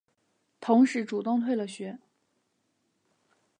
[0.59, 1.99] 同时主动退了学。